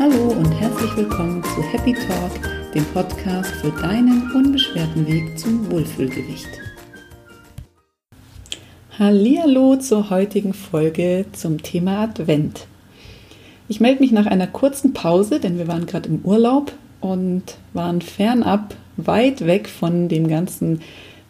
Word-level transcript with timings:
Hallo 0.00 0.30
und 0.30 0.50
herzlich 0.52 0.96
willkommen 0.96 1.44
zu 1.44 1.62
Happy 1.62 1.92
Talk, 1.92 2.72
dem 2.72 2.86
Podcast 2.86 3.50
für 3.56 3.70
deinen 3.82 4.32
unbeschwerten 4.32 5.06
Weg 5.06 5.38
zum 5.38 5.70
Wohlfühlgewicht. 5.70 6.48
Hallihallo 8.98 9.76
zur 9.76 10.08
heutigen 10.08 10.54
Folge 10.54 11.26
zum 11.32 11.62
Thema 11.62 12.04
Advent. 12.04 12.66
Ich 13.68 13.80
melde 13.80 14.00
mich 14.00 14.10
nach 14.10 14.24
einer 14.24 14.46
kurzen 14.46 14.94
Pause, 14.94 15.38
denn 15.38 15.58
wir 15.58 15.68
waren 15.68 15.84
gerade 15.84 16.08
im 16.08 16.24
Urlaub 16.24 16.72
und 17.02 17.58
waren 17.74 18.00
fernab, 18.00 18.74
weit 18.96 19.44
weg 19.44 19.68
von 19.68 20.08
dem 20.08 20.28
ganzen 20.28 20.80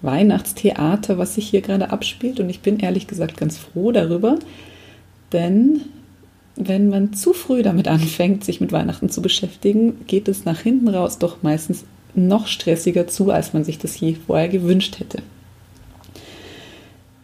Weihnachtstheater, 0.00 1.18
was 1.18 1.34
sich 1.34 1.48
hier 1.48 1.62
gerade 1.62 1.90
abspielt. 1.90 2.38
Und 2.38 2.48
ich 2.48 2.60
bin 2.60 2.78
ehrlich 2.78 3.08
gesagt 3.08 3.36
ganz 3.36 3.58
froh 3.58 3.90
darüber, 3.90 4.38
denn 5.32 5.80
wenn 6.68 6.88
man 6.88 7.12
zu 7.12 7.32
früh 7.32 7.62
damit 7.62 7.88
anfängt, 7.88 8.44
sich 8.44 8.60
mit 8.60 8.72
Weihnachten 8.72 9.08
zu 9.08 9.22
beschäftigen, 9.22 10.04
geht 10.06 10.28
es 10.28 10.44
nach 10.44 10.60
hinten 10.60 10.88
raus 10.88 11.18
doch 11.18 11.42
meistens 11.42 11.84
noch 12.14 12.46
stressiger 12.46 13.06
zu, 13.06 13.30
als 13.30 13.52
man 13.52 13.64
sich 13.64 13.78
das 13.78 13.98
je 13.98 14.14
vorher 14.14 14.48
gewünscht 14.48 14.98
hätte. 14.98 15.22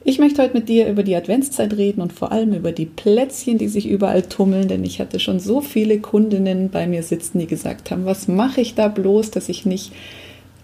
Ich 0.08 0.20
möchte 0.20 0.40
heute 0.40 0.54
mit 0.54 0.68
dir 0.68 0.88
über 0.88 1.02
die 1.02 1.16
Adventszeit 1.16 1.76
reden 1.76 2.00
und 2.00 2.12
vor 2.12 2.30
allem 2.30 2.54
über 2.54 2.70
die 2.70 2.86
Plätzchen, 2.86 3.58
die 3.58 3.66
sich 3.66 3.88
überall 3.88 4.22
tummeln, 4.22 4.68
denn 4.68 4.84
ich 4.84 5.00
hatte 5.00 5.18
schon 5.18 5.40
so 5.40 5.60
viele 5.60 5.98
Kundinnen 5.98 6.70
bei 6.70 6.86
mir 6.86 7.02
sitzen, 7.02 7.40
die 7.40 7.48
gesagt 7.48 7.90
haben, 7.90 8.04
was 8.04 8.28
mache 8.28 8.60
ich 8.60 8.76
da 8.76 8.86
bloß, 8.86 9.32
dass 9.32 9.48
ich 9.48 9.66
nicht 9.66 9.90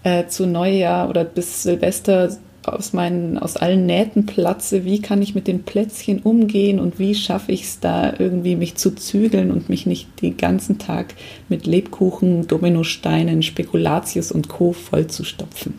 äh, 0.03 0.27
zu 0.27 0.47
Neujahr 0.47 1.09
oder 1.09 1.25
bis 1.25 1.63
Silvester 1.63 2.29
aus 2.63 2.93
meinen, 2.93 3.37
aus 3.37 3.57
allen 3.57 3.85
Nähten 3.85 4.25
platze, 4.25 4.85
wie 4.85 5.01
kann 5.01 5.21
ich 5.21 5.35
mit 5.35 5.47
den 5.47 5.63
Plätzchen 5.63 6.19
umgehen 6.19 6.79
und 6.79 6.99
wie 6.99 7.15
schaffe 7.15 7.51
ich 7.51 7.63
es 7.63 7.79
da 7.79 8.13
irgendwie 8.17 8.55
mich 8.55 8.75
zu 8.75 8.95
zügeln 8.95 9.51
und 9.51 9.69
mich 9.69 9.85
nicht 9.85 10.21
den 10.21 10.37
ganzen 10.37 10.79
Tag 10.79 11.13
mit 11.49 11.65
Lebkuchen, 11.65 12.47
Dominosteinen, 12.47 13.43
Spekulatius 13.43 14.31
und 14.31 14.47
Co. 14.47 14.73
vollzustopfen. 14.73 15.73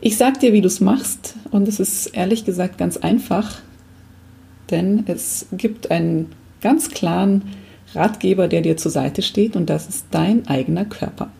Ich 0.00 0.16
sag 0.16 0.40
dir, 0.40 0.52
wie 0.52 0.60
du 0.60 0.68
es 0.68 0.80
machst 0.80 1.34
und 1.50 1.68
es 1.68 1.80
ist 1.80 2.08
ehrlich 2.08 2.44
gesagt 2.44 2.78
ganz 2.78 2.96
einfach, 2.96 3.60
denn 4.70 5.04
es 5.06 5.46
gibt 5.52 5.90
einen 5.90 6.32
ganz 6.60 6.90
klaren 6.90 7.42
Ratgeber, 7.94 8.48
der 8.48 8.62
dir 8.62 8.76
zur 8.76 8.90
Seite 8.90 9.22
steht 9.22 9.56
und 9.56 9.70
das 9.70 9.88
ist 9.88 10.06
dein 10.10 10.46
eigener 10.48 10.84
Körper. 10.84 11.30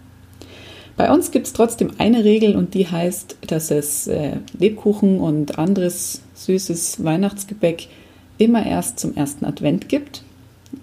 Bei 0.97 1.11
uns 1.11 1.31
gibt 1.33 1.47
es 1.47 1.53
trotzdem 1.53 1.93
eine 1.99 2.25
Regel 2.25 2.55
und 2.55 2.75
die 2.75 2.87
heißt, 2.87 3.37
dass 3.47 3.71
es 3.71 4.07
äh, 4.07 4.37
Lebkuchen 4.59 5.19
und 5.19 5.59
anderes 5.59 6.23
süßes 6.35 7.03
Weihnachtsgebäck 7.03 7.89
immer 8.39 8.65
erst 8.65 9.01
zum 9.01 9.15
ersten 9.17 9.45
Advent 9.45 9.89
gibt. 9.89 10.23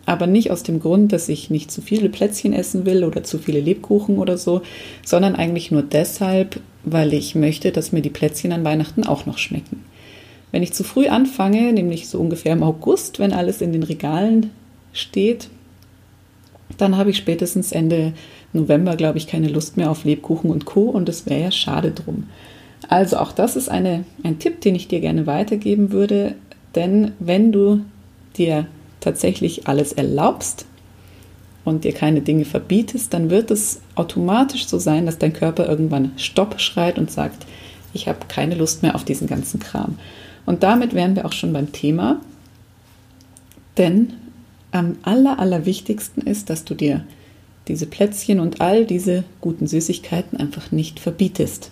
Aber 0.05 0.27
nicht 0.27 0.51
aus 0.51 0.63
dem 0.63 0.79
Grund, 0.79 1.11
dass 1.11 1.29
ich 1.29 1.49
nicht 1.49 1.71
zu 1.71 1.81
viele 1.81 2.09
Plätzchen 2.09 2.53
essen 2.53 2.85
will 2.85 3.03
oder 3.03 3.23
zu 3.23 3.39
viele 3.39 3.59
Lebkuchen 3.59 4.19
oder 4.19 4.37
so, 4.37 4.61
sondern 5.05 5.35
eigentlich 5.35 5.71
nur 5.71 5.83
deshalb, 5.83 6.59
weil 6.83 7.13
ich 7.13 7.35
möchte, 7.35 7.71
dass 7.71 7.91
mir 7.91 8.01
die 8.01 8.09
Plätzchen 8.09 8.51
an 8.51 8.63
Weihnachten 8.63 9.05
auch 9.05 9.25
noch 9.25 9.37
schmecken. 9.37 9.83
Wenn 10.51 10.63
ich 10.63 10.73
zu 10.73 10.83
früh 10.83 11.07
anfange, 11.07 11.71
nämlich 11.71 12.09
so 12.09 12.19
ungefähr 12.19 12.53
im 12.53 12.63
August, 12.63 13.19
wenn 13.19 13.31
alles 13.31 13.61
in 13.61 13.71
den 13.71 13.83
Regalen 13.83 14.51
steht, 14.91 15.49
dann 16.77 16.97
habe 16.97 17.11
ich 17.11 17.17
spätestens 17.17 17.71
Ende 17.71 18.13
November, 18.53 18.95
glaube 18.95 19.17
ich, 19.17 19.27
keine 19.27 19.47
Lust 19.47 19.77
mehr 19.77 19.91
auf 19.91 20.03
Lebkuchen 20.03 20.51
und 20.51 20.65
Co. 20.65 20.83
Und 20.83 21.07
das 21.07 21.25
wäre 21.25 21.41
ja 21.41 21.51
schade 21.51 21.91
drum. 21.91 22.27
Also 22.87 23.17
auch 23.17 23.31
das 23.31 23.55
ist 23.55 23.69
eine, 23.69 24.05
ein 24.23 24.39
Tipp, 24.39 24.61
den 24.61 24.75
ich 24.75 24.87
dir 24.87 24.99
gerne 24.99 25.27
weitergeben 25.27 25.91
würde. 25.91 26.35
Denn 26.75 27.13
wenn 27.19 27.51
du 27.51 27.81
dir 28.37 28.67
tatsächlich 28.99 29.67
alles 29.67 29.93
erlaubst 29.93 30.65
und 31.63 31.83
dir 31.83 31.93
keine 31.93 32.21
Dinge 32.21 32.45
verbietest, 32.45 33.13
dann 33.13 33.29
wird 33.29 33.51
es 33.51 33.81
automatisch 33.95 34.67
so 34.67 34.79
sein, 34.79 35.05
dass 35.05 35.17
dein 35.17 35.33
Körper 35.33 35.67
irgendwann 35.67 36.11
Stopp 36.17 36.59
schreit 36.59 36.97
und 36.97 37.11
sagt, 37.11 37.45
ich 37.93 38.07
habe 38.07 38.19
keine 38.27 38.55
Lust 38.55 38.83
mehr 38.83 38.95
auf 38.95 39.03
diesen 39.03 39.27
ganzen 39.27 39.59
Kram. 39.59 39.97
Und 40.45 40.63
damit 40.63 40.93
wären 40.93 41.15
wir 41.15 41.25
auch 41.25 41.33
schon 41.33 41.53
beim 41.53 41.71
Thema. 41.71 42.19
Denn 43.77 44.13
am 44.71 44.97
aller, 45.03 45.39
allerwichtigsten 45.39 46.23
ist, 46.23 46.49
dass 46.49 46.63
du 46.63 46.73
dir 46.73 47.03
diese 47.71 47.85
Plätzchen 47.85 48.41
und 48.41 48.59
all 48.59 48.85
diese 48.85 49.23
guten 49.39 49.65
Süßigkeiten 49.65 50.37
einfach 50.37 50.71
nicht 50.71 50.99
verbietest. 50.99 51.71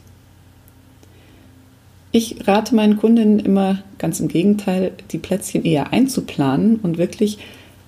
Ich 2.11 2.47
rate 2.47 2.73
meinen 2.73 2.97
Kundinnen 2.97 3.37
immer 3.39 3.83
ganz 3.97 4.21
im 4.21 4.29
Gegenteil, 4.29 4.93
die 5.11 5.17
Plätzchen 5.17 5.65
eher 5.65 5.91
einzuplanen 5.91 6.77
und 6.77 6.97
wirklich 6.97 7.37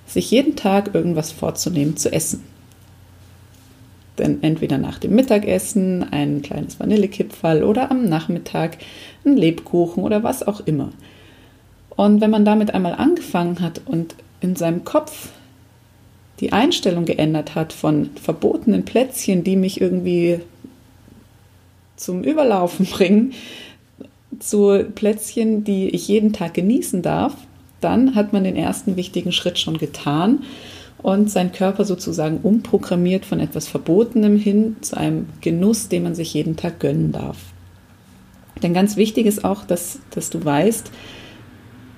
sich 0.05 0.29
jeden 0.29 0.57
Tag 0.57 0.93
irgendwas 0.93 1.31
vorzunehmen 1.31 1.95
zu 1.95 2.11
essen. 2.11 2.43
Denn 4.19 4.43
entweder 4.43 4.77
nach 4.77 4.99
dem 4.99 5.15
Mittagessen 5.15 6.03
ein 6.11 6.41
kleines 6.41 6.81
Vanillekipferl 6.81 7.63
oder 7.63 7.89
am 7.89 8.09
Nachmittag 8.09 8.77
ein 9.25 9.37
Lebkuchen 9.37 10.03
oder 10.03 10.21
was 10.21 10.45
auch 10.45 10.59
immer. 10.67 10.89
Und 11.95 12.19
wenn 12.19 12.29
man 12.29 12.43
damit 12.43 12.73
einmal 12.73 12.93
angefangen 12.93 13.61
hat 13.61 13.81
und 13.85 14.15
in 14.41 14.57
seinem 14.57 14.83
Kopf 14.83 15.29
die 16.39 16.53
Einstellung 16.53 17.05
geändert 17.05 17.55
hat 17.55 17.73
von 17.73 18.09
verbotenen 18.15 18.83
Plätzchen, 18.83 19.43
die 19.43 19.55
mich 19.55 19.79
irgendwie 19.79 20.39
zum 21.95 22.23
Überlaufen 22.23 22.85
bringen, 22.91 23.33
zu 24.39 24.85
Plätzchen, 24.95 25.63
die 25.63 25.89
ich 25.89 26.07
jeden 26.07 26.33
Tag 26.33 26.53
genießen 26.53 27.01
darf, 27.01 27.35
dann 27.79 28.15
hat 28.15 28.33
man 28.33 28.43
den 28.43 28.55
ersten 28.55 28.95
wichtigen 28.95 29.31
Schritt 29.31 29.59
schon 29.59 29.77
getan 29.77 30.43
und 30.99 31.29
seinen 31.29 31.51
Körper 31.51 31.83
sozusagen 31.83 32.39
umprogrammiert 32.41 33.25
von 33.25 33.39
etwas 33.39 33.67
Verbotenem 33.67 34.37
hin 34.37 34.77
zu 34.81 34.97
einem 34.97 35.27
Genuss, 35.41 35.89
den 35.89 36.03
man 36.03 36.15
sich 36.15 36.33
jeden 36.33 36.55
Tag 36.55 36.79
gönnen 36.79 37.11
darf. 37.11 37.37
Denn 38.61 38.73
ganz 38.73 38.97
wichtig 38.97 39.25
ist 39.25 39.43
auch, 39.43 39.63
dass, 39.65 39.99
dass 40.11 40.29
du 40.29 40.43
weißt, 40.43 40.91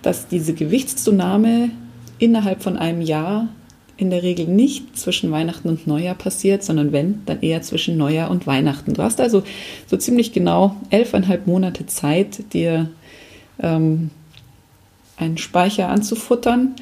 dass 0.02 0.28
diese 0.28 0.54
Gewichtszunahme 0.54 1.72
innerhalb 2.20 2.64
von 2.64 2.78
einem 2.78 3.02
Jahr 3.02 3.50
in 3.98 4.10
der 4.10 4.24
Regel 4.24 4.48
nicht 4.48 4.98
zwischen 4.98 5.32
Weihnachten 5.32 5.70
und 5.70 5.86
Neujahr 5.88 6.16
passiert, 6.16 6.64
sondern 6.64 6.92
wenn, 6.92 7.22
dann 7.26 7.42
eher 7.42 7.62
zwischen 7.62 7.98
Neujahr 7.98 8.32
und 8.32 8.48
Weihnachten. 8.48 8.94
Du 8.94 9.04
hast 9.04 9.22
also 9.22 9.44
so 9.88 9.98
ziemlich 9.98 10.34
genau 10.34 10.76
elfeinhalb 10.90 11.46
Monate 11.48 11.86
Zeit, 11.86 12.54
dir 12.54 12.90
ähm, 13.60 14.10
einen 15.18 15.38
Speicher 15.38 15.90
anzufuttern. 15.90 16.76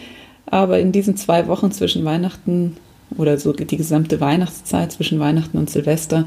Aber 0.45 0.79
in 0.79 0.91
diesen 0.91 1.17
zwei 1.17 1.47
Wochen 1.47 1.71
zwischen 1.71 2.03
Weihnachten 2.05 2.77
oder 3.17 3.37
so 3.37 3.53
die 3.53 3.77
gesamte 3.77 4.19
Weihnachtszeit 4.19 4.91
zwischen 4.91 5.19
Weihnachten 5.19 5.57
und 5.57 5.69
Silvester, 5.69 6.25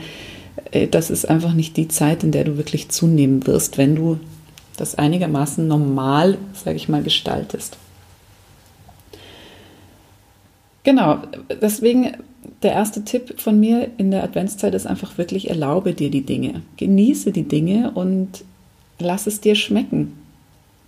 äh, 0.70 0.86
das 0.86 1.10
ist 1.10 1.28
einfach 1.28 1.54
nicht 1.54 1.76
die 1.76 1.88
Zeit, 1.88 2.24
in 2.24 2.32
der 2.32 2.44
du 2.44 2.56
wirklich 2.56 2.88
zunehmen 2.90 3.46
wirst, 3.46 3.78
wenn 3.78 3.96
du 3.96 4.18
das 4.76 4.96
einigermaßen 4.96 5.66
normal, 5.66 6.38
sage 6.52 6.76
ich 6.76 6.88
mal, 6.88 7.02
gestaltest. 7.02 7.76
Genau, 10.84 11.18
deswegen 11.62 12.12
der 12.62 12.72
erste 12.72 13.04
Tipp 13.04 13.40
von 13.40 13.58
mir 13.58 13.90
in 13.96 14.10
der 14.10 14.22
Adventszeit 14.22 14.74
ist 14.74 14.86
einfach 14.86 15.18
wirklich, 15.18 15.48
erlaube 15.48 15.94
dir 15.94 16.10
die 16.10 16.24
Dinge. 16.24 16.62
Genieße 16.76 17.32
die 17.32 17.48
Dinge 17.48 17.90
und 17.92 18.44
lass 18.98 19.26
es 19.26 19.40
dir 19.40 19.54
schmecken. 19.54 20.12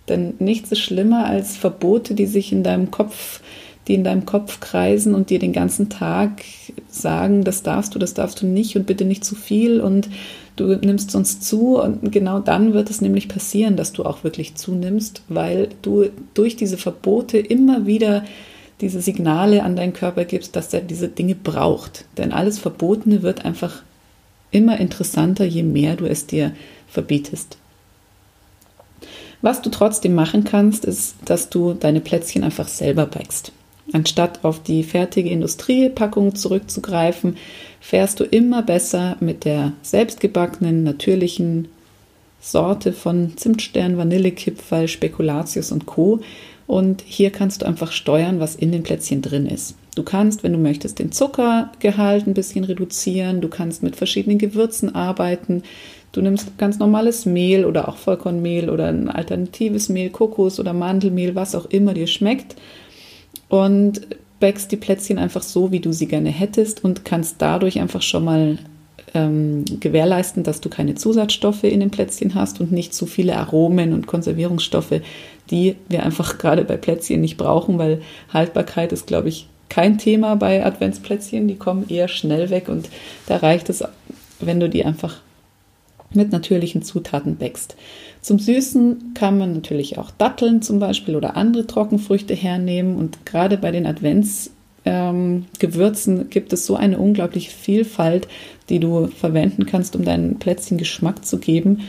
Denn 0.07 0.35
nichts 0.39 0.71
ist 0.71 0.79
schlimmer 0.79 1.25
als 1.25 1.57
Verbote, 1.57 2.13
die 2.13 2.27
sich 2.27 2.51
in 2.51 2.63
deinem 2.63 2.91
Kopf, 2.91 3.41
die 3.87 3.95
in 3.95 4.03
deinem 4.03 4.25
Kopf 4.25 4.59
kreisen 4.59 5.15
und 5.15 5.29
dir 5.29 5.39
den 5.39 5.51
ganzen 5.51 5.89
Tag 5.89 6.43
sagen, 6.89 7.43
das 7.43 7.63
darfst 7.63 7.95
du, 7.95 7.99
das 7.99 8.13
darfst 8.13 8.41
du 8.41 8.45
nicht 8.45 8.75
und 8.75 8.85
bitte 8.85 9.03
nicht 9.03 9.25
zu 9.25 9.35
viel 9.35 9.81
und 9.81 10.09
du 10.55 10.75
nimmst 10.75 11.11
sonst 11.11 11.43
zu 11.43 11.81
und 11.81 12.11
genau 12.11 12.39
dann 12.39 12.73
wird 12.73 12.89
es 12.89 13.01
nämlich 13.01 13.27
passieren, 13.27 13.77
dass 13.77 13.93
du 13.93 14.03
auch 14.03 14.23
wirklich 14.23 14.55
zunimmst, 14.55 15.23
weil 15.27 15.69
du 15.81 16.05
durch 16.33 16.55
diese 16.55 16.77
Verbote 16.77 17.37
immer 17.37 17.85
wieder 17.85 18.23
diese 18.81 19.01
Signale 19.01 19.63
an 19.63 19.75
deinen 19.75 19.93
Körper 19.93 20.25
gibst, 20.25 20.55
dass 20.55 20.73
er 20.73 20.81
diese 20.81 21.07
Dinge 21.07 21.35
braucht. 21.35 22.05
Denn 22.17 22.31
alles 22.31 22.59
Verbotene 22.59 23.23
wird 23.23 23.45
einfach 23.45 23.81
immer 24.51 24.79
interessanter, 24.79 25.45
je 25.45 25.63
mehr 25.63 25.95
du 25.95 26.05
es 26.05 26.27
dir 26.27 26.53
verbietest. 26.87 27.57
Was 29.41 29.61
du 29.61 29.69
trotzdem 29.69 30.15
machen 30.15 30.43
kannst, 30.43 30.85
ist, 30.85 31.15
dass 31.25 31.49
du 31.49 31.73
deine 31.73 32.01
Plätzchen 32.01 32.43
einfach 32.43 32.67
selber 32.67 33.05
backst. 33.05 33.51
Anstatt 33.93 34.43
auf 34.43 34.61
die 34.61 34.83
fertige 34.83 35.29
Industriepackung 35.29 36.35
zurückzugreifen, 36.35 37.37
fährst 37.79 38.19
du 38.19 38.25
immer 38.25 38.63
besser 38.63 39.15
mit 39.19 39.45
der 39.45 39.73
selbstgebackenen, 39.81 40.83
natürlichen 40.83 41.69
Sorte 42.41 42.93
von 42.93 43.37
Zimtstern, 43.37 43.97
Vanillekipferl, 43.97 44.87
Spekulatius 44.87 45.71
und 45.71 45.85
Co. 45.85 46.19
Und 46.67 47.01
hier 47.05 47.31
kannst 47.31 47.61
du 47.61 47.65
einfach 47.65 47.91
steuern, 47.91 48.39
was 48.39 48.55
in 48.55 48.71
den 48.71 48.83
Plätzchen 48.83 49.21
drin 49.21 49.45
ist. 49.45 49.75
Du 49.95 50.03
kannst, 50.03 50.43
wenn 50.43 50.51
du 50.51 50.59
möchtest, 50.59 50.99
den 50.99 51.11
Zuckergehalt 51.11 52.27
ein 52.27 52.33
bisschen 52.33 52.65
reduzieren. 52.65 53.41
Du 53.41 53.47
kannst 53.47 53.81
mit 53.81 53.95
verschiedenen 53.95 54.37
Gewürzen 54.37 54.93
arbeiten. 54.93 55.63
Du 56.11 56.21
nimmst 56.21 56.57
ganz 56.57 56.77
normales 56.77 57.25
Mehl 57.25 57.65
oder 57.65 57.87
auch 57.87 57.97
Vollkornmehl 57.97 58.69
oder 58.69 58.87
ein 58.87 59.09
alternatives 59.09 59.89
Mehl, 59.89 60.09
Kokos 60.09 60.59
oder 60.59 60.73
Mandelmehl, 60.73 61.35
was 61.35 61.55
auch 61.55 61.65
immer 61.65 61.93
dir 61.93 62.07
schmeckt. 62.07 62.55
Und 63.49 64.01
backst 64.39 64.71
die 64.71 64.77
Plätzchen 64.77 65.17
einfach 65.17 65.41
so, 65.41 65.71
wie 65.71 65.79
du 65.79 65.93
sie 65.93 66.07
gerne 66.07 66.29
hättest 66.29 66.83
und 66.83 67.05
kannst 67.05 67.37
dadurch 67.39 67.79
einfach 67.79 68.01
schon 68.01 68.25
mal 68.25 68.57
ähm, 69.13 69.65
gewährleisten, 69.79 70.43
dass 70.43 70.61
du 70.61 70.69
keine 70.69 70.95
Zusatzstoffe 70.95 71.63
in 71.63 71.79
den 71.79 71.91
Plätzchen 71.91 72.35
hast 72.35 72.59
und 72.59 72.71
nicht 72.71 72.93
zu 72.93 73.05
viele 73.05 73.37
Aromen 73.37 73.93
und 73.93 74.05
Konservierungsstoffe, 74.05 75.01
die 75.49 75.75
wir 75.89 76.03
einfach 76.03 76.37
gerade 76.37 76.63
bei 76.63 76.77
Plätzchen 76.77 77.21
nicht 77.21 77.37
brauchen, 77.37 77.77
weil 77.77 78.01
Haltbarkeit 78.33 78.91
ist, 78.91 79.07
glaube 79.07 79.29
ich, 79.29 79.47
kein 79.69 79.97
Thema 79.97 80.35
bei 80.35 80.65
Adventsplätzchen. 80.65 81.47
Die 81.47 81.55
kommen 81.55 81.89
eher 81.89 82.07
schnell 82.07 82.49
weg 82.49 82.69
und 82.69 82.89
da 83.27 83.37
reicht 83.37 83.69
es, 83.69 83.83
wenn 84.39 84.59
du 84.59 84.69
die 84.69 84.85
einfach 84.85 85.21
mit 86.13 86.31
natürlichen 86.31 86.83
Zutaten 86.83 87.35
bäckst. 87.35 87.75
Zum 88.21 88.39
Süßen 88.39 89.13
kann 89.13 89.37
man 89.37 89.53
natürlich 89.53 89.97
auch 89.97 90.11
Datteln 90.11 90.61
zum 90.61 90.79
Beispiel 90.79 91.15
oder 91.15 91.35
andere 91.35 91.67
Trockenfrüchte 91.67 92.33
hernehmen 92.33 92.95
und 92.95 93.25
gerade 93.25 93.57
bei 93.57 93.71
den 93.71 93.85
Adventsgewürzen 93.85 96.21
ähm, 96.21 96.29
gibt 96.29 96.53
es 96.53 96.65
so 96.65 96.75
eine 96.75 96.97
unglaubliche 96.97 97.51
Vielfalt, 97.51 98.27
die 98.69 98.79
du 98.79 99.07
verwenden 99.07 99.65
kannst, 99.65 99.95
um 99.95 100.05
deinen 100.05 100.39
Plätzchen 100.39 100.77
Geschmack 100.77 101.25
zu 101.25 101.39
geben, 101.39 101.81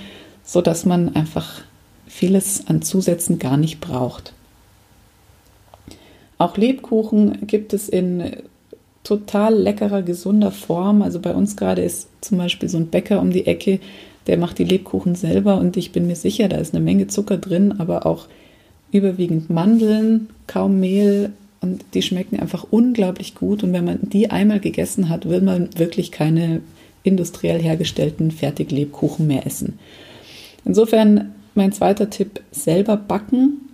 so 0.44 0.62
dass 0.62 0.84
man 0.84 1.14
einfach 1.14 1.62
vieles 2.08 2.66
an 2.66 2.82
Zusätzen 2.82 3.38
gar 3.38 3.56
nicht 3.56 3.80
braucht. 3.80 4.32
Auch 6.38 6.56
Lebkuchen 6.56 7.46
gibt 7.46 7.72
es 7.72 7.88
in 7.88 8.36
total 9.04 9.54
leckerer, 9.54 10.02
gesunder 10.02 10.50
Form. 10.50 11.02
Also 11.02 11.20
bei 11.20 11.34
uns 11.34 11.56
gerade 11.56 11.82
ist 11.82 12.08
zum 12.20 12.38
Beispiel 12.38 12.68
so 12.68 12.78
ein 12.78 12.88
Bäcker 12.88 13.20
um 13.20 13.30
die 13.30 13.46
Ecke, 13.46 13.80
der 14.26 14.36
macht 14.36 14.58
die 14.58 14.64
Lebkuchen 14.64 15.14
selber 15.14 15.58
und 15.58 15.76
ich 15.76 15.92
bin 15.92 16.06
mir 16.06 16.16
sicher, 16.16 16.48
da 16.48 16.58
ist 16.58 16.74
eine 16.74 16.84
Menge 16.84 17.06
Zucker 17.06 17.38
drin, 17.38 17.74
aber 17.78 18.04
auch 18.04 18.26
überwiegend 18.92 19.48
Mandeln, 19.48 20.28
kaum 20.46 20.80
Mehl 20.80 21.32
und 21.60 21.84
die 21.94 22.02
schmecken 22.02 22.38
einfach 22.38 22.66
unglaublich 22.70 23.34
gut. 23.34 23.62
Und 23.62 23.72
wenn 23.72 23.84
man 23.84 23.98
die 24.02 24.30
einmal 24.30 24.60
gegessen 24.60 25.08
hat, 25.08 25.28
will 25.28 25.40
man 25.40 25.70
wirklich 25.76 26.12
keine 26.12 26.60
industriell 27.02 27.60
hergestellten 27.60 28.30
Fertiglebkuchen 28.30 29.26
mehr 29.26 29.46
essen. 29.46 29.78
Insofern 30.64 31.32
mein 31.54 31.72
zweiter 31.72 32.10
Tipp, 32.10 32.40
selber 32.50 32.96
backen 32.96 33.68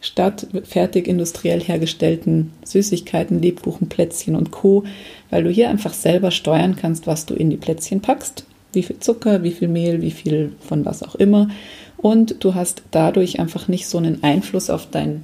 statt 0.00 0.46
fertig 0.64 1.08
industriell 1.08 1.60
hergestellten 1.60 2.52
Süßigkeiten, 2.64 3.42
Lebkuchen, 3.42 3.88
Plätzchen 3.88 4.36
und 4.36 4.50
Co., 4.50 4.84
weil 5.30 5.42
du 5.42 5.50
hier 5.50 5.68
einfach 5.68 5.92
selber 5.92 6.30
steuern 6.30 6.76
kannst, 6.76 7.06
was 7.06 7.26
du 7.26 7.34
in 7.34 7.50
die 7.50 7.56
Plätzchen 7.56 8.00
packst, 8.00 8.44
wie 8.72 8.82
viel 8.82 9.00
Zucker, 9.00 9.42
wie 9.42 9.50
viel 9.50 9.68
Mehl, 9.68 10.02
wie 10.02 10.12
viel 10.12 10.52
von 10.60 10.84
was 10.84 11.02
auch 11.02 11.16
immer. 11.16 11.48
Und 11.96 12.44
du 12.44 12.54
hast 12.54 12.82
dadurch 12.90 13.40
einfach 13.40 13.68
nicht 13.68 13.88
so 13.88 13.98
einen 13.98 14.22
Einfluss 14.22 14.70
auf 14.70 14.88
dein 14.90 15.22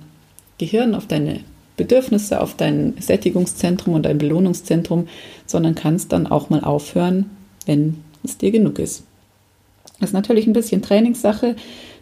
Gehirn, 0.58 0.94
auf 0.94 1.06
deine 1.06 1.40
Bedürfnisse, 1.76 2.40
auf 2.40 2.56
dein 2.56 2.94
Sättigungszentrum 2.98 3.94
und 3.94 4.04
dein 4.04 4.18
Belohnungszentrum, 4.18 5.06
sondern 5.46 5.74
kannst 5.74 6.12
dann 6.12 6.26
auch 6.26 6.50
mal 6.50 6.64
aufhören, 6.64 7.30
wenn 7.66 7.98
es 8.24 8.38
dir 8.38 8.50
genug 8.50 8.78
ist. 8.78 9.04
Das 10.00 10.10
ist 10.10 10.14
natürlich 10.14 10.46
ein 10.46 10.52
bisschen 10.52 10.82
Trainingssache. 10.82 11.54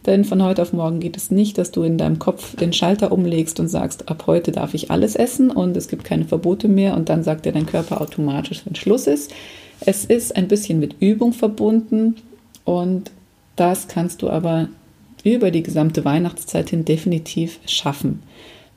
Denn 0.07 0.25
von 0.25 0.43
heute 0.43 0.63
auf 0.63 0.73
morgen 0.73 1.01
geht 1.01 1.17
es 1.17 1.31
nicht, 1.31 1.59
dass 1.59 1.73
du 1.73 1.83
in 1.83 1.99
deinem 1.99 2.19
Kopf 2.19 2.57
den 2.57 2.73
Schalter 2.73 3.13
umlegst 3.13 3.61
und 3.61 3.69
sagst, 3.69 4.09
ab 4.09 4.25
heute 4.27 4.51
darf 4.51 4.73
ich 4.73 4.91
alles 4.91 5.15
essen 5.15 5.51
und 5.51 5.77
es 5.77 5.89
gibt 5.89 6.05
keine 6.05 6.25
Verbote 6.25 6.69
mehr 6.69 6.97
und 6.97 7.09
dann 7.09 7.23
sagt 7.23 7.45
dir 7.45 7.53
dein 7.53 7.67
Körper 7.67 8.01
automatisch, 8.01 8.63
wenn 8.65 8.75
Schluss 8.75 9.07
ist. 9.07 9.33
Es 9.81 10.05
ist 10.05 10.37
ein 10.37 10.49
bisschen 10.49 10.81
mit 10.81 10.97
Übung 11.01 11.33
verbunden 11.33 12.17
und 12.65 13.11
das 13.57 13.89
kannst 13.89 14.23
du 14.23 14.31
aber 14.31 14.69
über 15.23 15.51
die 15.51 15.63
gesamte 15.63 16.05
Weihnachtszeit 16.05 16.71
hin 16.71 16.87
definitiv 16.87 17.61
schaffen 17.67 18.23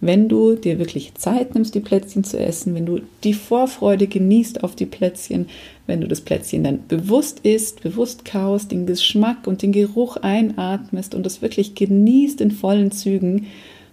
wenn 0.05 0.27
du 0.27 0.55
dir 0.55 0.79
wirklich 0.79 1.13
Zeit 1.15 1.53
nimmst, 1.53 1.75
die 1.75 1.79
Plätzchen 1.79 2.23
zu 2.23 2.38
essen, 2.38 2.75
wenn 2.75 2.85
du 2.85 3.00
die 3.23 3.33
Vorfreude 3.33 4.07
genießt 4.07 4.63
auf 4.63 4.75
die 4.75 4.85
Plätzchen, 4.85 5.47
wenn 5.88 6.01
du 6.01 6.07
das 6.07 6.21
Plätzchen 6.21 6.63
dann 6.63 6.88
bewusst 6.88 7.39
isst, 7.44 7.81
bewusst 7.81 8.25
kaust, 8.25 8.71
den 8.71 8.85
Geschmack 8.85 9.47
und 9.47 9.61
den 9.61 9.71
Geruch 9.71 10.17
einatmest 10.17 11.15
und 11.15 11.25
es 11.25 11.41
wirklich 11.41 11.75
genießt 11.75 12.41
in 12.41 12.51
vollen 12.51 12.91
Zügen 12.91 13.47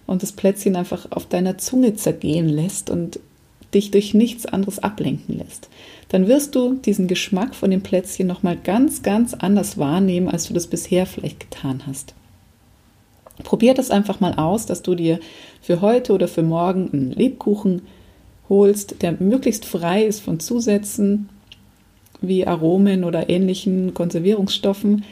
und 0.05 0.21
das 0.21 0.33
Plätzchen 0.33 0.75
einfach 0.75 1.07
auf 1.11 1.27
deiner 1.27 1.57
Zunge 1.57 1.93
zergehen 1.95 2.49
lässt 2.49 2.89
und 2.89 3.19
dich 3.73 3.91
durch 3.91 4.13
nichts 4.13 4.45
anderes 4.45 4.79
ablenken 4.79 5.37
lässt, 5.37 5.69
dann 6.09 6.27
wirst 6.27 6.55
du 6.55 6.73
diesen 6.73 7.07
Geschmack 7.07 7.55
von 7.55 7.71
dem 7.71 7.83
Plätzchen 7.83 8.27
nochmal 8.27 8.57
ganz, 8.61 9.01
ganz 9.01 9.33
anders 9.33 9.77
wahrnehmen, 9.77 10.27
als 10.27 10.47
du 10.47 10.53
das 10.53 10.67
bisher 10.67 11.05
vielleicht 11.05 11.39
getan 11.39 11.83
hast. 11.87 12.13
Probier 13.43 13.73
das 13.73 13.91
einfach 13.91 14.19
mal 14.19 14.33
aus, 14.35 14.65
dass 14.65 14.81
du 14.81 14.95
dir 14.95 15.19
für 15.61 15.81
heute 15.81 16.13
oder 16.13 16.27
für 16.27 16.43
morgen 16.43 16.89
einen 16.91 17.11
Lebkuchen 17.11 17.83
holst, 18.49 19.01
der 19.01 19.13
möglichst 19.13 19.65
frei 19.65 20.03
ist 20.03 20.21
von 20.21 20.39
Zusätzen 20.39 21.29
wie 22.21 22.45
Aromen 22.45 23.03
oder 23.03 23.29
ähnlichen 23.29 23.93
Konservierungsstoffen. 23.93 25.03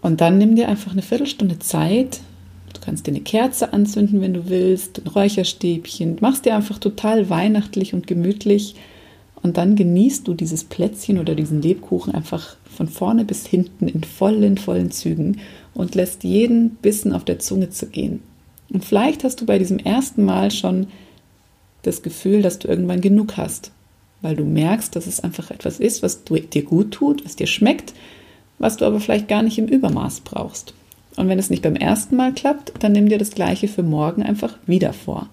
Und 0.00 0.20
dann 0.20 0.38
nimm 0.38 0.54
dir 0.54 0.68
einfach 0.68 0.92
eine 0.92 1.02
Viertelstunde 1.02 1.58
Zeit. 1.58 2.20
Du 2.74 2.80
kannst 2.80 3.06
dir 3.06 3.10
eine 3.10 3.22
Kerze 3.22 3.72
anzünden, 3.72 4.20
wenn 4.20 4.34
du 4.34 4.48
willst, 4.48 5.00
ein 5.00 5.08
Räucherstäbchen. 5.08 6.18
Machst 6.20 6.44
dir 6.44 6.54
einfach 6.54 6.78
total 6.78 7.28
weihnachtlich 7.28 7.92
und 7.94 8.06
gemütlich. 8.06 8.76
Und 9.42 9.56
dann 9.56 9.74
genießt 9.74 10.28
du 10.28 10.34
dieses 10.34 10.64
Plätzchen 10.64 11.18
oder 11.18 11.34
diesen 11.34 11.62
Lebkuchen 11.62 12.14
einfach 12.14 12.56
von 12.76 12.88
vorne 12.88 13.24
bis 13.24 13.46
hinten 13.46 13.88
in 13.88 14.04
vollen, 14.04 14.58
vollen 14.58 14.90
Zügen 14.90 15.40
und 15.74 15.94
lässt 15.94 16.24
jeden 16.24 16.70
Bissen 16.76 17.12
auf 17.12 17.24
der 17.24 17.38
Zunge 17.38 17.70
zu 17.70 17.86
gehen. 17.86 18.22
Und 18.72 18.84
vielleicht 18.84 19.24
hast 19.24 19.40
du 19.40 19.46
bei 19.46 19.58
diesem 19.58 19.78
ersten 19.78 20.24
Mal 20.24 20.50
schon 20.50 20.88
das 21.82 22.02
Gefühl, 22.02 22.42
dass 22.42 22.58
du 22.58 22.68
irgendwann 22.68 23.00
genug 23.00 23.36
hast, 23.36 23.70
weil 24.22 24.36
du 24.36 24.44
merkst, 24.44 24.94
dass 24.94 25.06
es 25.06 25.20
einfach 25.20 25.50
etwas 25.50 25.78
ist, 25.78 26.02
was 26.02 26.24
dir 26.24 26.62
gut 26.62 26.92
tut, 26.92 27.24
was 27.24 27.36
dir 27.36 27.46
schmeckt, 27.46 27.94
was 28.58 28.76
du 28.76 28.84
aber 28.84 29.00
vielleicht 29.00 29.28
gar 29.28 29.42
nicht 29.42 29.58
im 29.58 29.68
Übermaß 29.68 30.20
brauchst. 30.20 30.74
Und 31.16 31.28
wenn 31.28 31.38
es 31.38 31.50
nicht 31.50 31.62
beim 31.62 31.76
ersten 31.76 32.16
Mal 32.16 32.32
klappt, 32.32 32.72
dann 32.80 32.92
nimm 32.92 33.08
dir 33.08 33.18
das 33.18 33.30
gleiche 33.30 33.68
für 33.68 33.82
morgen 33.82 34.22
einfach 34.22 34.58
wieder 34.66 34.92
vor. 34.92 35.28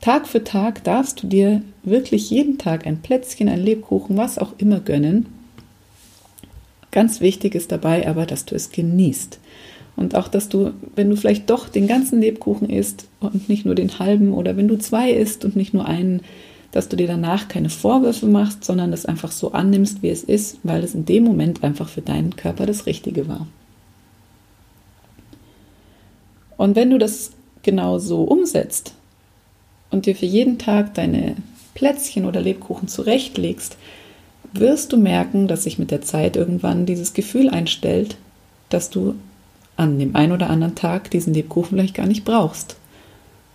Tag 0.00 0.28
für 0.28 0.44
Tag 0.44 0.84
darfst 0.84 1.22
du 1.22 1.26
dir 1.26 1.62
wirklich 1.82 2.30
jeden 2.30 2.58
Tag 2.58 2.86
ein 2.86 3.00
Plätzchen, 3.00 3.48
ein 3.48 3.62
Lebkuchen, 3.62 4.16
was 4.16 4.38
auch 4.38 4.52
immer 4.58 4.80
gönnen. 4.80 5.26
Ganz 6.94 7.20
wichtig 7.20 7.56
ist 7.56 7.72
dabei 7.72 8.06
aber, 8.06 8.24
dass 8.24 8.44
du 8.44 8.54
es 8.54 8.70
genießt. 8.70 9.40
Und 9.96 10.14
auch, 10.14 10.28
dass 10.28 10.48
du, 10.48 10.70
wenn 10.94 11.10
du 11.10 11.16
vielleicht 11.16 11.50
doch 11.50 11.68
den 11.68 11.88
ganzen 11.88 12.20
Lebkuchen 12.20 12.70
isst 12.70 13.08
und 13.18 13.48
nicht 13.48 13.66
nur 13.66 13.74
den 13.74 13.98
halben 13.98 14.32
oder 14.32 14.56
wenn 14.56 14.68
du 14.68 14.78
zwei 14.78 15.10
isst 15.10 15.44
und 15.44 15.56
nicht 15.56 15.74
nur 15.74 15.86
einen, 15.88 16.22
dass 16.70 16.88
du 16.88 16.94
dir 16.94 17.08
danach 17.08 17.48
keine 17.48 17.68
Vorwürfe 17.68 18.26
machst, 18.26 18.62
sondern 18.62 18.92
das 18.92 19.06
einfach 19.06 19.32
so 19.32 19.50
annimmst, 19.50 20.04
wie 20.04 20.08
es 20.08 20.22
ist, 20.22 20.58
weil 20.62 20.84
es 20.84 20.94
in 20.94 21.04
dem 21.04 21.24
Moment 21.24 21.64
einfach 21.64 21.88
für 21.88 22.00
deinen 22.00 22.36
Körper 22.36 22.64
das 22.64 22.86
Richtige 22.86 23.26
war. 23.26 23.48
Und 26.56 26.76
wenn 26.76 26.90
du 26.90 26.98
das 26.98 27.32
genau 27.64 27.98
so 27.98 28.22
umsetzt 28.22 28.94
und 29.90 30.06
dir 30.06 30.14
für 30.14 30.26
jeden 30.26 30.58
Tag 30.58 30.94
deine 30.94 31.34
Plätzchen 31.74 32.24
oder 32.24 32.40
Lebkuchen 32.40 32.86
zurechtlegst, 32.86 33.78
wirst 34.54 34.92
du 34.92 34.96
merken, 34.96 35.48
dass 35.48 35.64
sich 35.64 35.78
mit 35.78 35.90
der 35.90 36.02
Zeit 36.02 36.36
irgendwann 36.36 36.86
dieses 36.86 37.12
Gefühl 37.12 37.48
einstellt, 37.48 38.16
dass 38.68 38.90
du 38.90 39.14
an 39.76 39.98
dem 39.98 40.14
einen 40.14 40.32
oder 40.32 40.50
anderen 40.50 40.74
Tag 40.74 41.10
diesen 41.10 41.34
Lebkuchen 41.34 41.70
vielleicht 41.70 41.94
gar 41.94 42.06
nicht 42.06 42.24
brauchst. 42.24 42.76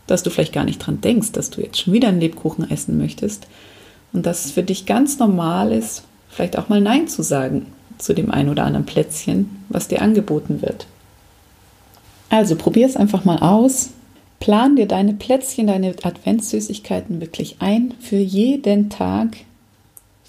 Dass 0.08 0.24
du 0.24 0.30
vielleicht 0.30 0.54
gar 0.54 0.66
nicht 0.66 0.80
dran 0.80 1.02
denkst, 1.02 1.32
dass 1.32 1.50
du 1.50 1.62
jetzt 1.62 1.80
schon 1.80 1.94
wieder 1.94 2.10
einen 2.10 2.20
Lebkuchen 2.20 2.70
essen 2.70 2.98
möchtest. 2.98 3.48
Und 4.12 4.26
dass 4.26 4.46
es 4.46 4.52
für 4.52 4.64
dich 4.64 4.86
ganz 4.86 5.20
normal 5.20 5.72
ist, 5.72 6.04
vielleicht 6.30 6.58
auch 6.58 6.70
mal 6.70 6.82
Nein 6.82 7.08
zu 7.08 7.22
sagen 7.24 7.68
zu 7.98 8.14
dem 8.14 8.32
einen 8.32 8.50
oder 8.50 8.64
anderen 8.64 8.86
Plätzchen, 8.86 9.64
was 9.70 9.88
dir 9.88 10.02
angeboten 10.02 10.62
wird. 10.62 10.88
Also 12.30 12.56
probier 12.56 12.86
es 12.86 12.96
einfach 12.96 13.26
mal 13.26 13.40
aus. 13.40 13.92
Plan 14.40 14.76
dir 14.76 14.88
deine 14.88 15.14
Plätzchen, 15.14 15.68
deine 15.68 15.94
Adventssüßigkeiten 16.02 17.20
wirklich 17.20 17.58
ein 17.60 17.94
für 18.00 18.18
jeden 18.18 18.90
Tag. 18.90 19.38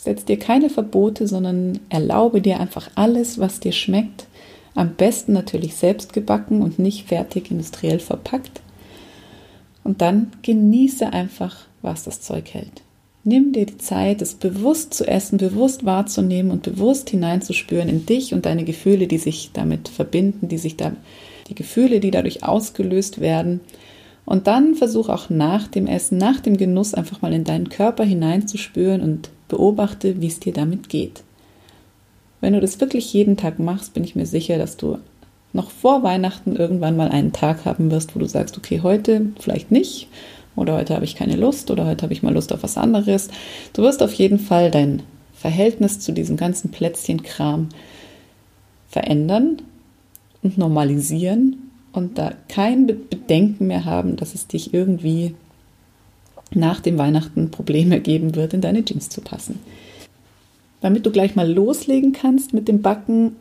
Setz 0.02 0.24
dir 0.24 0.38
keine 0.38 0.70
Verbote, 0.70 1.26
sondern 1.26 1.80
erlaube 1.88 2.40
dir 2.40 2.58
einfach 2.58 2.90
alles, 2.94 3.38
was 3.38 3.60
dir 3.60 3.72
schmeckt 3.72 4.26
am 4.74 4.94
besten 4.94 5.32
natürlich 5.32 5.74
selbst 5.74 6.12
gebacken 6.12 6.62
und 6.62 6.78
nicht 6.78 7.08
fertig 7.08 7.50
industriell 7.50 7.98
verpackt. 7.98 8.60
Und 9.82 10.00
dann 10.00 10.32
genieße 10.42 11.12
einfach, 11.12 11.66
was 11.82 12.04
das 12.04 12.20
Zeug 12.20 12.54
hält. 12.54 12.82
Nimm 13.22 13.52
dir 13.52 13.66
die 13.66 13.78
Zeit, 13.78 14.22
es 14.22 14.34
bewusst 14.34 14.94
zu 14.94 15.06
essen, 15.06 15.36
bewusst 15.36 15.84
wahrzunehmen 15.84 16.50
und 16.50 16.62
bewusst 16.62 17.10
hineinzuspüren 17.10 17.88
in 17.88 18.06
dich 18.06 18.32
und 18.32 18.46
deine 18.46 18.64
Gefühle, 18.64 19.06
die 19.06 19.18
sich 19.18 19.50
damit 19.52 19.88
verbinden, 19.88 20.48
die 20.48 20.58
sich 20.58 20.76
da, 20.76 20.92
die 21.48 21.54
Gefühle, 21.54 22.00
die 22.00 22.10
dadurch 22.10 22.44
ausgelöst 22.44 23.20
werden. 23.20 23.60
Und 24.24 24.46
dann 24.46 24.74
versuch 24.74 25.08
auch 25.08 25.28
nach 25.28 25.68
dem 25.68 25.86
Essen, 25.86 26.16
nach 26.16 26.40
dem 26.40 26.56
Genuss 26.56 26.94
einfach 26.94 27.20
mal 27.20 27.32
in 27.32 27.44
deinen 27.44 27.68
Körper 27.68 28.04
hineinzuspüren 28.04 29.02
und 29.02 29.30
beobachte, 29.50 30.22
wie 30.22 30.28
es 30.28 30.40
dir 30.40 30.54
damit 30.54 30.88
geht. 30.88 31.22
Wenn 32.40 32.54
du 32.54 32.60
das 32.60 32.80
wirklich 32.80 33.12
jeden 33.12 33.36
Tag 33.36 33.58
machst, 33.58 33.92
bin 33.92 34.04
ich 34.04 34.16
mir 34.16 34.24
sicher, 34.24 34.56
dass 34.56 34.78
du 34.78 34.98
noch 35.52 35.70
vor 35.70 36.02
Weihnachten 36.02 36.56
irgendwann 36.56 36.96
mal 36.96 37.08
einen 37.08 37.32
Tag 37.32 37.66
haben 37.66 37.90
wirst, 37.90 38.14
wo 38.14 38.18
du 38.18 38.26
sagst, 38.26 38.56
okay, 38.56 38.80
heute 38.82 39.26
vielleicht 39.38 39.70
nicht 39.70 40.08
oder 40.56 40.76
heute 40.76 40.94
habe 40.94 41.04
ich 41.04 41.16
keine 41.16 41.36
Lust 41.36 41.70
oder 41.70 41.86
heute 41.86 42.02
habe 42.02 42.12
ich 42.12 42.22
mal 42.22 42.32
Lust 42.32 42.52
auf 42.52 42.62
was 42.62 42.78
anderes. 42.78 43.28
Du 43.72 43.82
wirst 43.82 44.02
auf 44.02 44.12
jeden 44.14 44.38
Fall 44.38 44.70
dein 44.70 45.02
Verhältnis 45.34 46.00
zu 46.00 46.12
diesem 46.12 46.36
ganzen 46.36 46.70
Plätzchenkram 46.70 47.68
verändern 48.88 49.62
und 50.42 50.56
normalisieren 50.56 51.70
und 51.92 52.18
da 52.18 52.32
kein 52.48 52.86
Bedenken 52.86 53.66
mehr 53.66 53.84
haben, 53.84 54.16
dass 54.16 54.34
es 54.34 54.46
dich 54.46 54.72
irgendwie 54.72 55.34
nach 56.54 56.80
dem 56.80 56.98
Weihnachten 56.98 57.50
Probleme 57.50 58.00
geben 58.00 58.34
wird, 58.34 58.54
in 58.54 58.60
deine 58.60 58.84
Jeans 58.84 59.08
zu 59.08 59.20
passen. 59.20 59.60
Damit 60.80 61.04
du 61.06 61.10
gleich 61.10 61.36
mal 61.36 61.50
loslegen 61.50 62.12
kannst 62.12 62.54
mit 62.54 62.68
dem 62.68 62.82
Backen, 62.82 63.36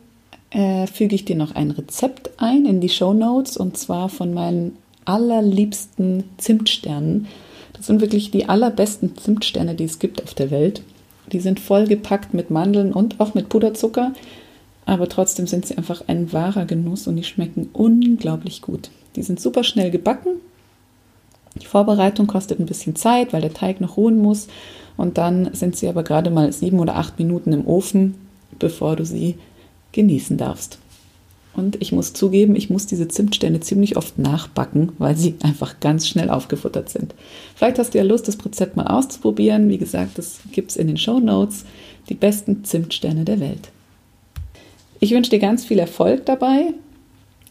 äh, 0.50 0.86
füge 0.86 1.14
ich 1.14 1.24
dir 1.24 1.36
noch 1.36 1.54
ein 1.54 1.70
Rezept 1.70 2.30
ein 2.38 2.66
in 2.66 2.80
die 2.80 2.88
Show 2.88 3.12
Notes 3.12 3.56
und 3.56 3.76
zwar 3.78 4.08
von 4.08 4.34
meinen 4.34 4.76
allerliebsten 5.04 6.24
Zimtsternen. 6.38 7.26
Das 7.72 7.86
sind 7.86 8.00
wirklich 8.00 8.30
die 8.30 8.48
allerbesten 8.48 9.16
Zimtsterne, 9.16 9.74
die 9.74 9.84
es 9.84 9.98
gibt 9.98 10.22
auf 10.22 10.34
der 10.34 10.50
Welt. 10.50 10.82
Die 11.32 11.40
sind 11.40 11.60
vollgepackt 11.60 12.34
mit 12.34 12.50
Mandeln 12.50 12.92
und 12.92 13.20
auch 13.20 13.34
mit 13.34 13.48
Puderzucker, 13.48 14.12
aber 14.84 15.08
trotzdem 15.08 15.46
sind 15.46 15.66
sie 15.66 15.78
einfach 15.78 16.02
ein 16.08 16.32
wahrer 16.32 16.64
Genuss 16.64 17.06
und 17.06 17.16
die 17.16 17.24
schmecken 17.24 17.70
unglaublich 17.72 18.60
gut. 18.60 18.90
Die 19.16 19.22
sind 19.22 19.40
super 19.40 19.64
schnell 19.64 19.90
gebacken. 19.90 20.32
Die 21.56 21.66
Vorbereitung 21.66 22.26
kostet 22.26 22.60
ein 22.60 22.66
bisschen 22.66 22.96
Zeit, 22.96 23.32
weil 23.32 23.42
der 23.42 23.54
Teig 23.54 23.80
noch 23.80 23.96
ruhen 23.96 24.18
muss. 24.18 24.48
Und 24.96 25.18
dann 25.18 25.52
sind 25.54 25.76
sie 25.76 25.88
aber 25.88 26.02
gerade 26.02 26.30
mal 26.30 26.52
sieben 26.52 26.78
oder 26.78 26.96
acht 26.96 27.18
Minuten 27.18 27.52
im 27.52 27.66
Ofen, 27.66 28.14
bevor 28.58 28.96
du 28.96 29.04
sie 29.04 29.36
genießen 29.92 30.36
darfst. 30.36 30.78
Und 31.54 31.80
ich 31.82 31.90
muss 31.90 32.12
zugeben, 32.12 32.54
ich 32.54 32.70
muss 32.70 32.86
diese 32.86 33.08
Zimtsterne 33.08 33.60
ziemlich 33.60 33.96
oft 33.96 34.18
nachbacken, 34.18 34.92
weil 34.98 35.16
sie 35.16 35.34
einfach 35.42 35.80
ganz 35.80 36.06
schnell 36.06 36.30
aufgefuttert 36.30 36.88
sind. 36.88 37.14
Vielleicht 37.56 37.78
hast 37.78 37.94
du 37.94 37.98
ja 37.98 38.04
Lust, 38.04 38.28
das 38.28 38.44
Rezept 38.44 38.76
mal 38.76 38.86
auszuprobieren. 38.86 39.68
Wie 39.68 39.78
gesagt, 39.78 40.18
das 40.18 40.40
gibt 40.52 40.70
es 40.70 40.76
in 40.76 40.86
den 40.86 40.96
Show 40.96 41.18
Notes. 41.18 41.64
Die 42.08 42.14
besten 42.14 42.64
Zimtsterne 42.64 43.24
der 43.24 43.40
Welt. 43.40 43.70
Ich 45.00 45.12
wünsche 45.12 45.30
dir 45.30 45.38
ganz 45.38 45.64
viel 45.64 45.78
Erfolg 45.78 46.26
dabei 46.26 46.74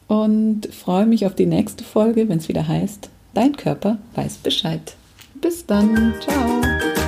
und 0.08 0.68
freue 0.74 1.06
mich 1.06 1.26
auf 1.26 1.36
die 1.36 1.46
nächste 1.46 1.84
Folge, 1.84 2.30
wenn 2.30 2.38
es 2.38 2.48
wieder 2.48 2.68
heißt, 2.68 3.10
dein 3.40 3.56
Körper 3.56 3.98
weiß 4.16 4.38
Bescheid. 4.40 4.96
Bis 5.36 5.66
dann. 5.66 6.14
Ciao. 6.20 6.99